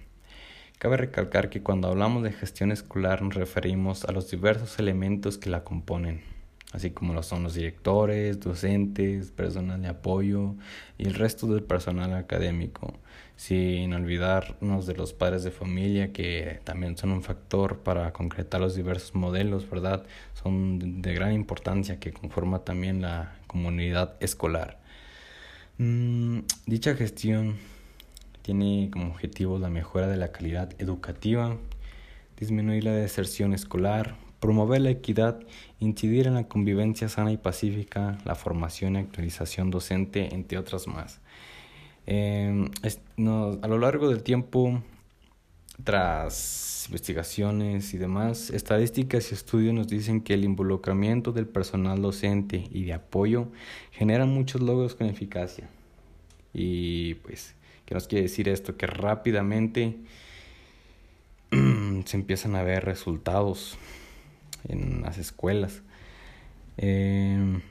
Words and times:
Cabe 0.78 0.98
recalcar 0.98 1.50
que 1.50 1.62
cuando 1.62 1.90
hablamos 1.90 2.24
de 2.24 2.32
gestión 2.32 2.72
escolar 2.72 3.22
nos 3.22 3.36
referimos 3.36 4.04
a 4.06 4.12
los 4.12 4.32
diversos 4.32 4.80
elementos 4.80 5.38
que 5.38 5.50
la 5.50 5.64
componen, 5.64 6.22
así 6.72 6.92
como 6.92 7.14
lo 7.14 7.24
son 7.24 7.44
los 7.44 7.54
directores, 7.54 8.40
docentes, 8.40 9.32
personal 9.32 9.82
de 9.82 9.90
apoyo 9.90 10.56
y 10.98 11.08
el 11.08 11.14
resto 11.14 11.48
del 11.48 11.64
personal 11.64 12.14
académico 12.14 12.94
sin 13.42 13.92
olvidarnos 13.94 14.86
de 14.86 14.94
los 14.94 15.14
padres 15.14 15.44
de 15.44 15.50
familia 15.50 16.14
que 16.14 16.60
también 16.64 16.96
son 16.96 17.12
un 17.12 17.24
factor 17.24 17.80
para 17.80 18.14
concretar 18.14 18.62
los 18.62 18.76
diversos 18.76 19.16
modelos, 19.16 19.68
¿verdad? 19.68 20.06
Son 20.36 21.02
de 21.02 21.14
gran 21.16 21.34
importancia 21.34 22.00
que 22.00 22.14
conforma 22.14 22.60
también 22.60 23.02
la 23.02 23.36
comunidad 23.48 24.16
escolar. 24.20 24.80
Mm, 25.80 26.42
dicha 26.68 26.94
gestión 26.96 27.58
tiene 28.44 28.90
como 28.92 29.08
objetivo 29.08 29.58
la 29.58 29.72
mejora 29.72 30.08
de 30.08 30.18
la 30.18 30.32
calidad 30.32 30.70
educativa, 30.78 31.58
disminuir 32.38 32.84
la 32.84 32.94
deserción 32.94 33.54
escolar, 33.54 34.18
promover 34.42 34.82
la 34.82 34.90
equidad, 34.90 35.40
incidir 35.80 36.28
en 36.28 36.34
la 36.34 36.48
convivencia 36.48 37.08
sana 37.08 37.32
y 37.32 37.38
pacífica, 37.38 38.18
la 38.26 38.36
formación 38.36 38.96
y 38.96 39.00
actualización 39.00 39.70
docente, 39.70 40.34
entre 40.34 40.58
otras 40.58 40.88
más. 40.88 41.22
Em, 42.08 42.70
a 43.62 43.68
lo 43.68 43.78
largo 43.78 44.10
del 44.10 44.24
tiempo, 44.24 44.82
tras 45.84 46.86
investigaciones 46.88 47.94
y 47.94 48.00
demás, 48.00 48.50
estadísticas 48.50 49.32
y 49.32 49.36
estudios 49.36 49.76
nos 49.76 49.88
dicen 49.88 50.22
que 50.22 50.34
el 50.34 50.44
involucramiento 50.44 51.32
del 51.32 51.46
personal 51.46 52.02
docente 52.02 52.68
y 52.72 52.86
de 52.86 52.94
apoyo 52.94 53.48
genera 53.92 54.26
muchos 54.26 54.62
logros 54.62 54.96
con 54.96 55.08
eficacia. 55.08 55.70
Y 56.52 57.14
pues, 57.16 57.54
¿qué 57.86 57.94
nos 57.94 58.08
quiere 58.08 58.24
decir 58.24 58.50
esto? 58.50 58.76
Que 58.76 58.88
rápidamente 58.88 59.98
se 62.06 62.18
empiezan 62.18 62.56
a 62.56 62.64
ver 62.64 62.86
resultados 62.86 63.78
en 64.68 65.02
las 65.02 65.18
escuelas. 65.18 65.82
Eh, 66.78 67.62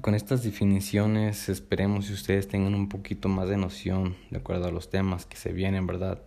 con 0.00 0.14
estas 0.14 0.42
definiciones 0.42 1.48
esperemos 1.50 2.06
que 2.06 2.14
ustedes 2.14 2.48
tengan 2.48 2.74
un 2.74 2.88
poquito 2.88 3.28
más 3.28 3.48
de 3.48 3.58
noción 3.58 4.16
de 4.30 4.38
acuerdo 4.38 4.68
a 4.68 4.70
los 4.70 4.88
temas 4.88 5.26
que 5.26 5.36
se 5.36 5.52
vienen, 5.52 5.86
¿verdad? 5.86 6.22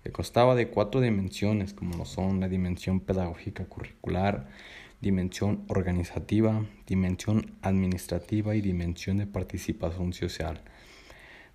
Que 0.03 0.13
constaba 0.13 0.55
de 0.55 0.69
cuatro 0.69 1.01
dimensiones, 1.01 1.73
como 1.73 1.97
lo 1.97 2.05
son 2.05 2.41
la 2.41 2.49
dimensión 2.49 3.01
pedagógica 3.01 3.65
curricular, 3.65 4.49
dimensión 5.01 5.65
organizativa, 5.69 6.67
dimensión 6.87 7.55
administrativa 7.63 8.55
y 8.55 8.61
dimensión 8.61 9.17
de 9.17 9.27
participación 9.27 10.13
social. 10.13 10.61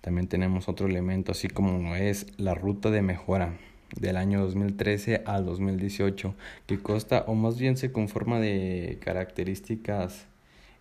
También 0.00 0.28
tenemos 0.28 0.68
otro 0.68 0.86
elemento, 0.86 1.32
así 1.32 1.48
como 1.48 1.94
es 1.94 2.26
la 2.38 2.54
ruta 2.54 2.90
de 2.90 3.02
mejora 3.02 3.58
del 3.96 4.16
año 4.16 4.40
2013 4.40 5.22
al 5.26 5.44
2018, 5.44 6.34
que 6.66 6.78
consta 6.78 7.24
o 7.26 7.34
más 7.34 7.58
bien 7.58 7.76
se 7.76 7.92
conforma 7.92 8.40
de 8.40 8.98
características 9.02 10.26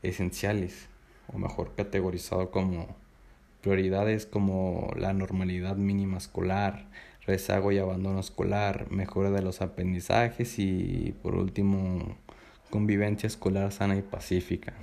esenciales, 0.04 0.88
o 1.34 1.38
mejor 1.38 1.76
categorizado 1.76 2.52
como 2.52 2.96
prioridades 3.62 4.26
como 4.26 4.92
la 4.96 5.14
normalidad 5.14 5.76
mínima 5.76 6.18
escolar, 6.18 6.88
rezago 7.26 7.72
y 7.72 7.78
abandono 7.78 8.20
escolar, 8.20 8.90
mejora 8.90 9.32
de 9.32 9.42
los 9.42 9.62
aprendizajes 9.62 10.58
y 10.60 11.14
por 11.22 11.36
último 11.36 12.16
convivencia 12.70 13.28
escolar 13.28 13.72
sana 13.72 13.98
y 13.98 14.02
pacífica. 14.02 14.74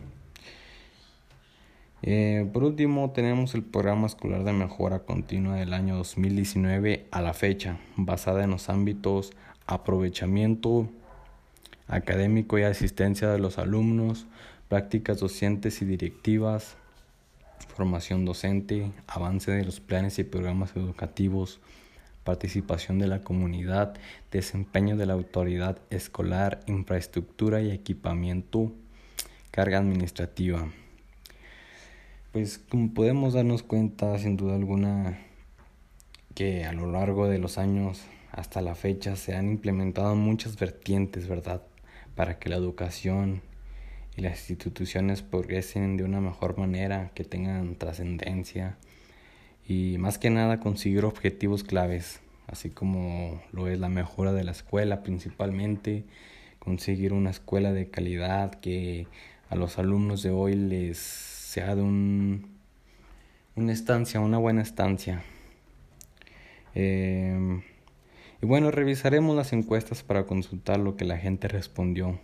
Eh, 2.02 2.48
por 2.52 2.62
último, 2.62 3.10
tenemos 3.10 3.54
el 3.54 3.62
programa 3.62 4.06
escolar 4.06 4.44
de 4.44 4.52
mejora 4.52 5.00
continua 5.00 5.56
del 5.56 5.72
año 5.72 5.96
2019 5.96 7.06
a 7.10 7.22
la 7.22 7.32
fecha, 7.32 7.78
basada 7.96 8.44
en 8.44 8.50
los 8.50 8.68
ámbitos 8.68 9.32
aprovechamiento 9.66 10.88
académico 11.88 12.58
y 12.58 12.62
asistencia 12.62 13.28
de 13.28 13.38
los 13.38 13.58
alumnos, 13.58 14.26
prácticas 14.68 15.20
docentes 15.20 15.82
y 15.82 15.84
directivas, 15.84 16.76
formación 17.74 18.24
docente, 18.24 18.92
avance 19.06 19.50
de 19.50 19.64
los 19.64 19.80
planes 19.80 20.18
y 20.18 20.24
programas 20.24 20.76
educativos, 20.76 21.60
participación 22.24 22.98
de 22.98 23.06
la 23.06 23.20
comunidad, 23.20 23.94
desempeño 24.30 24.96
de 24.96 25.06
la 25.06 25.12
autoridad 25.14 25.78
escolar, 25.90 26.60
infraestructura 26.66 27.62
y 27.62 27.70
equipamiento, 27.70 28.72
carga 29.50 29.78
administrativa. 29.78 30.68
Pues 32.36 32.58
como 32.58 32.92
podemos 32.92 33.32
darnos 33.32 33.62
cuenta, 33.62 34.18
sin 34.18 34.36
duda 34.36 34.56
alguna, 34.56 35.18
que 36.34 36.66
a 36.66 36.74
lo 36.74 36.92
largo 36.92 37.28
de 37.28 37.38
los 37.38 37.56
años 37.56 38.02
hasta 38.30 38.60
la 38.60 38.74
fecha 38.74 39.16
se 39.16 39.34
han 39.34 39.48
implementado 39.48 40.14
muchas 40.16 40.58
vertientes, 40.58 41.28
¿verdad? 41.28 41.62
Para 42.14 42.38
que 42.38 42.50
la 42.50 42.56
educación 42.56 43.40
y 44.18 44.20
las 44.20 44.50
instituciones 44.50 45.22
progresen 45.22 45.96
de 45.96 46.04
una 46.04 46.20
mejor 46.20 46.58
manera, 46.58 47.10
que 47.14 47.24
tengan 47.24 47.74
trascendencia 47.76 48.76
y 49.66 49.96
más 49.96 50.18
que 50.18 50.28
nada 50.28 50.60
conseguir 50.60 51.06
objetivos 51.06 51.64
claves, 51.64 52.20
así 52.48 52.68
como 52.68 53.40
lo 53.50 53.66
es 53.66 53.78
la 53.78 53.88
mejora 53.88 54.34
de 54.34 54.44
la 54.44 54.52
escuela 54.52 55.02
principalmente, 55.02 56.04
conseguir 56.58 57.14
una 57.14 57.30
escuela 57.30 57.72
de 57.72 57.88
calidad 57.88 58.56
que 58.56 59.06
a 59.48 59.56
los 59.56 59.78
alumnos 59.78 60.22
de 60.22 60.32
hoy 60.32 60.54
les 60.54 61.35
sea 61.56 61.74
de 61.74 61.80
un, 61.80 62.50
una 63.54 63.72
estancia, 63.72 64.20
una 64.20 64.36
buena 64.36 64.60
estancia. 64.60 65.22
Eh, 66.74 67.62
y 68.42 68.46
bueno, 68.46 68.70
revisaremos 68.70 69.34
las 69.34 69.54
encuestas 69.54 70.02
para 70.02 70.26
consultar 70.26 70.78
lo 70.78 70.96
que 70.96 71.06
la 71.06 71.16
gente 71.16 71.48
respondió 71.48 72.20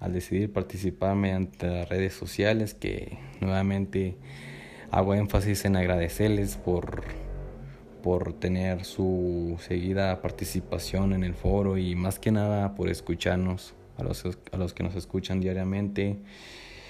al 0.00 0.12
decidir 0.12 0.52
participar 0.52 1.14
mediante 1.14 1.68
las 1.68 1.88
redes 1.88 2.14
sociales 2.14 2.74
que 2.74 3.18
nuevamente 3.40 4.16
hago 4.90 5.14
énfasis 5.14 5.64
en 5.64 5.76
agradecerles 5.76 6.56
por, 6.56 7.04
por 8.02 8.32
tener 8.32 8.84
su 8.84 9.56
seguida 9.60 10.20
participación 10.20 11.12
en 11.12 11.22
el 11.22 11.34
foro 11.34 11.78
y 11.78 11.94
más 11.94 12.18
que 12.18 12.32
nada 12.32 12.74
por 12.74 12.88
escucharnos 12.88 13.74
a 13.98 14.02
los, 14.02 14.24
a 14.50 14.56
los 14.56 14.74
que 14.74 14.82
nos 14.82 14.96
escuchan 14.96 15.38
diariamente. 15.38 16.18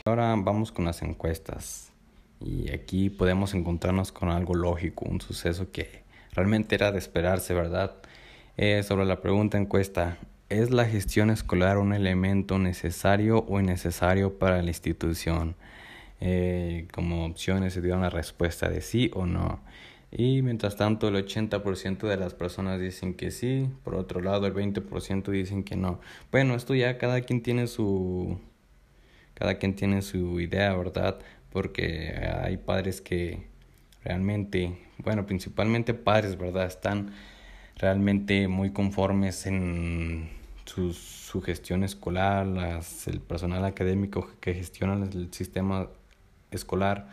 Ahora 0.05 0.35
vamos 0.37 0.73
con 0.73 0.85
las 0.85 1.03
encuestas 1.03 1.93
y 2.41 2.71
aquí 2.71 3.11
podemos 3.11 3.55
encontrarnos 3.55 4.13
con 4.13 4.31
algo 4.31 4.55
lógico, 4.55 5.05
un 5.09 5.21
suceso 5.21 5.71
que 5.71 6.03
realmente 6.33 6.75
era 6.75 6.93
de 6.93 6.99
esperarse, 6.99 7.55
¿verdad? 7.55 7.97
Eh, 8.57 8.83
sobre 8.83 9.05
la 9.05 9.21
pregunta 9.21 9.59
encuesta, 9.59 10.19
¿es 10.49 10.71
la 10.71 10.85
gestión 10.85 11.31
escolar 11.31 11.79
un 11.79 11.93
elemento 11.93 12.59
necesario 12.59 13.45
o 13.49 13.61
innecesario 13.61 14.39
para 14.39 14.63
la 14.63 14.69
institución? 14.69 15.57
Eh, 16.21 16.89
como 16.93 17.27
opciones 17.27 17.75
se 17.75 17.81
dio 17.81 17.97
una 17.97 18.11
respuesta 18.11 18.69
de 18.69 18.81
sí 18.81 19.11
o 19.15 19.27
no. 19.27 19.61
Y 20.11 20.41
mientras 20.43 20.77
tanto 20.77 21.09
el 21.09 21.17
80% 21.17 22.09
de 22.09 22.17
las 22.17 22.35
personas 22.35 22.81
dicen 22.81 23.15
que 23.15 23.31
sí, 23.31 23.69
por 23.85 23.95
otro 23.95 24.23
lado 24.23 24.47
el 24.47 24.55
20% 24.55 25.31
dicen 25.31 25.65
que 25.65 25.77
no. 25.77 26.01
Bueno, 26.33 26.55
esto 26.55 26.75
ya 26.75 26.99
cada 26.99 27.21
quien 27.21 27.43
tiene 27.43 27.67
su 27.67 28.41
cada 29.39 29.55
quien 29.55 29.77
tiene 29.77 30.03
su 30.03 30.41
idea, 30.41 30.75
¿verdad? 30.75 31.21
Porque 31.53 32.13
hay 32.43 32.57
padres 32.57 33.01
que 33.01 33.47
realmente, 34.03 34.77
bueno, 34.99 35.27
principalmente 35.27 35.95
padres, 35.95 36.37
¿verdad? 36.37 36.67
Están 36.67 37.13
realmente 37.77 38.49
muy 38.49 38.73
conformes 38.73 39.47
en 39.47 40.29
su, 40.65 40.93
su 40.93 41.41
gestión 41.41 41.85
escolar, 41.85 42.47
las, 42.47 43.07
el 43.07 43.21
personal 43.21 43.65
académico 43.65 44.29
que 44.41 44.55
gestiona 44.55 45.07
el 45.07 45.33
sistema 45.33 45.89
escolar, 46.51 47.09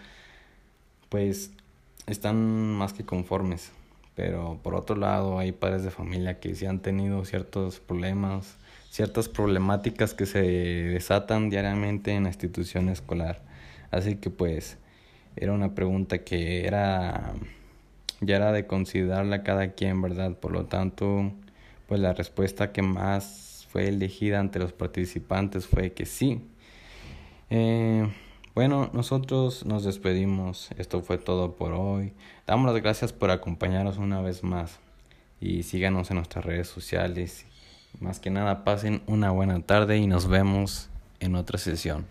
pues 1.10 1.52
están 2.08 2.74
más 2.74 2.94
que 2.94 3.06
conformes. 3.06 3.72
Pero 4.16 4.60
por 4.64 4.76
otro 4.76 4.96
lado 4.96 5.40
hay 5.40 5.52
padres 5.52 5.84
de 5.84 5.92
familia 5.92 6.40
que 6.40 6.56
sí 6.56 6.66
han 6.66 6.80
tenido 6.80 7.26
ciertos 7.26 7.80
problemas, 7.80 8.58
ciertas 8.90 9.28
problemáticas 9.30 10.14
que 10.14 10.26
se 10.26 10.42
desatan 10.42 11.50
diariamente 11.50 12.12
en 12.12 12.24
la 12.24 12.30
institución 12.30 12.90
escolar. 12.90 13.42
Así 13.92 14.16
que 14.16 14.30
pues 14.30 14.78
era 15.36 15.52
una 15.52 15.76
pregunta 15.76 16.20
que 16.20 16.66
era 16.66 17.34
ya 18.22 18.38
era 18.38 18.52
de 18.52 18.66
considerarla 18.66 19.44
cada 19.44 19.74
quien, 19.74 20.02
¿verdad? 20.02 20.38
Por 20.38 20.52
lo 20.52 20.66
tanto, 20.66 21.32
pues 21.88 22.00
la 22.00 22.14
respuesta 22.14 22.72
que 22.72 22.82
más 22.82 23.68
fue 23.70 23.90
elegida 23.90 24.40
ante 24.40 24.60
los 24.60 24.74
participantes 24.74 25.68
fue 25.68 25.92
que 25.94 26.06
sí. 26.06 26.42
Eh, 27.50 28.08
bueno, 28.56 28.90
nosotros 28.94 29.66
nos 29.66 29.84
despedimos. 29.84 30.70
Esto 30.78 31.02
fue 31.02 31.18
todo 31.18 31.58
por 31.58 31.74
hoy. 31.74 32.14
Damos 32.48 32.72
las 32.72 32.82
gracias 32.82 33.12
por 33.12 33.30
acompañarnos 33.30 33.98
una 33.98 34.22
vez 34.22 34.44
más 34.44 34.80
y 35.42 35.64
síganos 35.64 36.10
en 36.10 36.18
nuestras 36.18 36.46
redes 36.46 36.70
sociales. 36.70 37.46
Más 38.00 38.22
que 38.22 38.30
nada, 38.30 38.64
pasen 38.64 39.04
una 39.08 39.30
buena 39.32 39.60
tarde 39.60 39.98
y 39.98 40.08
nos 40.08 40.28
vemos 40.28 40.90
en 41.20 41.36
otra 41.36 41.58
sesión. 41.58 42.06